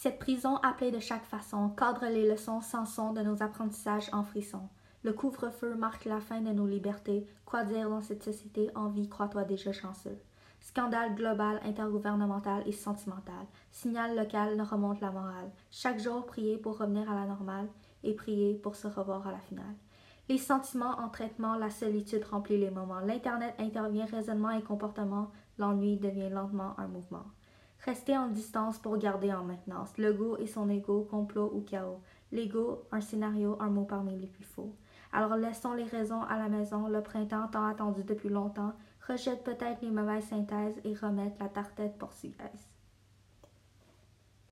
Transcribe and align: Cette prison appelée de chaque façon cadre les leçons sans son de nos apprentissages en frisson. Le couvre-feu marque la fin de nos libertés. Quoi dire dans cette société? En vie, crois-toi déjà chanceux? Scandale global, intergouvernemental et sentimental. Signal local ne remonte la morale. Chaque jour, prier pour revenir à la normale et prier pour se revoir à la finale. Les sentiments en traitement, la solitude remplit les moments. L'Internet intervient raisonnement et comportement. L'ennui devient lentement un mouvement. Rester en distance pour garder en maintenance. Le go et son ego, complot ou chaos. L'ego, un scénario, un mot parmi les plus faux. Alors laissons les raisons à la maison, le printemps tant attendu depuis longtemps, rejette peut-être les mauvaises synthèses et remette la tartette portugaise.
Cette 0.00 0.20
prison 0.20 0.58
appelée 0.58 0.92
de 0.92 1.00
chaque 1.00 1.24
façon 1.24 1.70
cadre 1.70 2.06
les 2.06 2.30
leçons 2.30 2.60
sans 2.60 2.86
son 2.86 3.12
de 3.12 3.20
nos 3.20 3.42
apprentissages 3.42 4.08
en 4.12 4.22
frisson. 4.22 4.60
Le 5.02 5.12
couvre-feu 5.12 5.74
marque 5.74 6.04
la 6.04 6.20
fin 6.20 6.40
de 6.40 6.52
nos 6.52 6.68
libertés. 6.68 7.26
Quoi 7.44 7.64
dire 7.64 7.90
dans 7.90 8.00
cette 8.00 8.22
société? 8.22 8.70
En 8.76 8.90
vie, 8.90 9.08
crois-toi 9.08 9.42
déjà 9.42 9.72
chanceux? 9.72 10.16
Scandale 10.60 11.16
global, 11.16 11.58
intergouvernemental 11.64 12.62
et 12.64 12.70
sentimental. 12.70 13.44
Signal 13.72 14.14
local 14.14 14.56
ne 14.56 14.62
remonte 14.62 15.00
la 15.00 15.10
morale. 15.10 15.50
Chaque 15.72 15.98
jour, 15.98 16.26
prier 16.26 16.58
pour 16.58 16.78
revenir 16.78 17.10
à 17.10 17.16
la 17.16 17.26
normale 17.26 17.66
et 18.04 18.14
prier 18.14 18.54
pour 18.54 18.76
se 18.76 18.86
revoir 18.86 19.26
à 19.26 19.32
la 19.32 19.40
finale. 19.40 19.74
Les 20.28 20.38
sentiments 20.38 21.00
en 21.00 21.08
traitement, 21.08 21.56
la 21.56 21.70
solitude 21.70 22.22
remplit 22.22 22.60
les 22.60 22.70
moments. 22.70 23.00
L'Internet 23.00 23.56
intervient 23.58 24.06
raisonnement 24.06 24.50
et 24.50 24.62
comportement. 24.62 25.32
L'ennui 25.58 25.96
devient 25.96 26.30
lentement 26.30 26.78
un 26.78 26.86
mouvement. 26.86 27.24
Rester 27.84 28.16
en 28.16 28.28
distance 28.28 28.78
pour 28.78 28.98
garder 28.98 29.32
en 29.32 29.44
maintenance. 29.44 29.96
Le 29.98 30.12
go 30.12 30.36
et 30.38 30.46
son 30.46 30.68
ego, 30.68 31.06
complot 31.10 31.50
ou 31.54 31.60
chaos. 31.60 32.00
L'ego, 32.32 32.82
un 32.92 33.00
scénario, 33.00 33.56
un 33.60 33.70
mot 33.70 33.84
parmi 33.84 34.16
les 34.18 34.26
plus 34.26 34.44
faux. 34.44 34.74
Alors 35.12 35.36
laissons 35.36 35.72
les 35.72 35.84
raisons 35.84 36.22
à 36.22 36.36
la 36.36 36.48
maison, 36.48 36.88
le 36.88 37.02
printemps 37.02 37.48
tant 37.48 37.64
attendu 37.64 38.04
depuis 38.04 38.28
longtemps, 38.28 38.74
rejette 39.06 39.44
peut-être 39.44 39.80
les 39.80 39.90
mauvaises 39.90 40.28
synthèses 40.28 40.78
et 40.84 40.94
remette 40.94 41.38
la 41.40 41.48
tartette 41.48 41.96
portugaise. 41.96 42.68